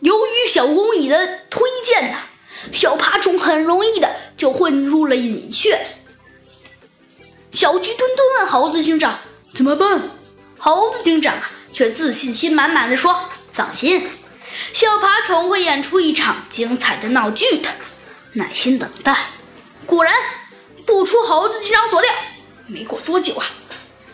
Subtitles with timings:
[0.00, 2.18] 由于小公蚁的推荐呢，
[2.72, 5.78] 小爬虫很容易的就混入了蚁穴。
[7.52, 9.18] 小鸡墩墩问猴子警长
[9.54, 10.02] 怎么办，
[10.58, 13.18] 猴子警长啊却自信心满满的说
[13.52, 14.06] ：“放心，
[14.74, 17.70] 小爬虫会演出一场精彩的闹剧的，
[18.34, 19.16] 耐心等待。”
[19.86, 20.14] 果然，
[20.84, 22.10] 不出猴子警长所料，
[22.66, 23.46] 没过多久啊，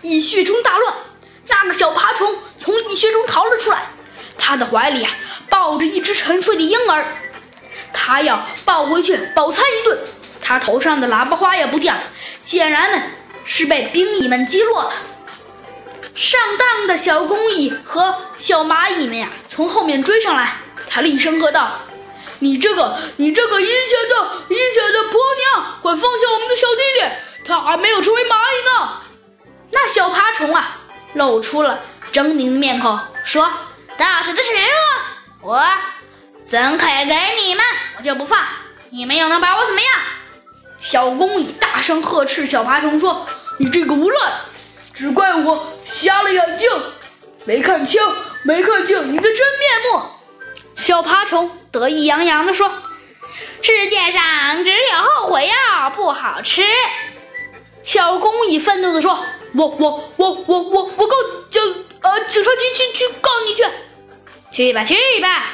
[0.02, 0.94] 蚁穴中大乱，
[1.48, 3.90] 那个小爬虫从蚁穴中逃了出来，
[4.44, 5.10] 他的怀里啊
[5.48, 7.06] 抱着一只沉睡的婴儿，
[7.92, 9.96] 他要抱回去饱餐一顿。
[10.40, 11.94] 他头上的喇叭花也不掉，
[12.40, 13.00] 显然呢
[13.44, 14.92] 是被兵蚁们击落了。
[16.16, 20.56] 上当的小工蚁和小蚂蚁们呀，从后面追上来，
[20.90, 21.78] 他厉声喝道。
[22.40, 27.06] 你这个，你这个阴险的、阴险的婆娘，快放下我们的小弟弟，
[27.46, 29.00] 他还没有成为蚂蚁呢！
[29.70, 30.76] 那小爬虫啊，
[31.14, 31.80] 露出了
[32.12, 33.48] 狰狞的面孔，说
[33.96, 34.48] ：“大婶的食
[35.42, 35.64] 物，我
[36.46, 37.64] 怎肯给你们？
[37.98, 38.38] 我就不放，
[38.90, 39.90] 你们又能把我怎么样？”
[40.78, 43.26] 小公蚁大声呵斥小爬虫说
[43.58, 44.32] ：“你这个无赖，
[44.92, 46.68] 只怪我瞎了眼睛，
[47.44, 48.00] 没看清，
[48.42, 50.02] 没看清你的真面目。”
[50.76, 52.68] 小爬虫得意洋洋地说
[53.62, 56.64] ：“世界上只有后悔药不好吃。”
[57.84, 61.14] 小公蚁愤怒地说：“我我我我我我告
[61.50, 61.86] 警
[64.52, 65.46] 去吧去吧！”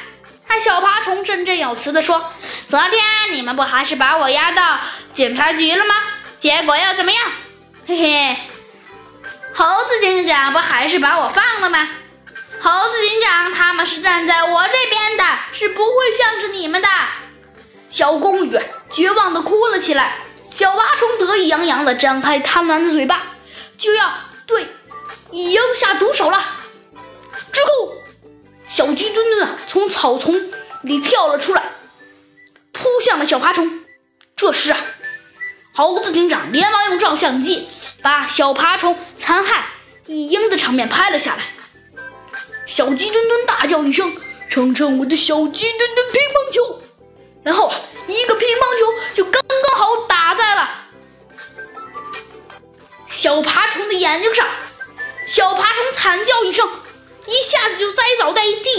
[0.47, 2.33] 那小爬虫振振有词地说
[2.67, 4.79] ：“昨天你们不还是把我押到
[5.13, 5.95] 警察局了吗？
[6.39, 7.23] 结果又怎么样？
[7.87, 8.37] 嘿嘿，
[9.53, 11.87] 猴子警长不还是把我放了吗？”
[12.61, 16.89] 猴子警长，他们是站在我这边的，是不会向着你们的。
[17.89, 18.59] 小公鱼
[18.91, 20.17] 绝望的哭了起来。
[20.53, 23.21] 小爬虫得意洋洋的张开贪婪的嘴巴，
[23.77, 24.11] 就要
[24.45, 24.67] 对
[25.31, 26.43] 鹰下毒手了。
[28.79, 30.41] 小鸡墩墩啊从草丛
[30.83, 31.63] 里跳了出来，
[32.71, 33.69] 扑向了小爬虫。
[34.37, 34.79] 这时啊，
[35.73, 37.67] 猴子警长连忙用照相机
[38.01, 39.65] 把小爬虫残害
[40.05, 41.43] 一鹰的场面拍了下来。
[42.65, 44.15] 小鸡墩墩大叫一声
[44.49, 46.81] ：“称称我的小鸡墩墩乒乓球！”
[47.43, 47.73] 然后
[48.07, 50.69] 一个乒乓球就刚刚好打在了
[53.09, 54.47] 小爬虫的眼睛上。
[55.27, 56.65] 小爬虫惨叫一声，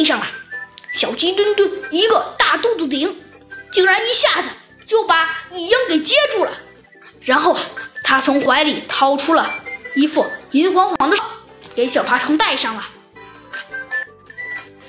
[0.01, 0.27] 地上了。
[0.93, 3.23] 小鸡墩墩一个大肚子顶，
[3.71, 4.49] 竟然一下子
[4.87, 6.51] 就把蚁鹰给接住了。
[7.21, 7.61] 然后啊
[8.03, 9.53] 他从怀里掏出了
[9.95, 11.19] 一副银晃晃的，
[11.75, 12.89] 给小爬虫戴上了。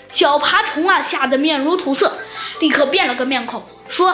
[0.08, 2.18] 小爬虫啊，吓得面如土色，
[2.62, 4.12] 立刻变了个面孔，说：“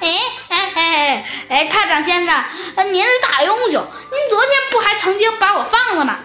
[0.00, 0.18] 哎
[0.48, 2.44] 哎哎哎，探长先生，
[2.92, 6.18] 您是大英雄，您昨天不还曾经把我放了吗？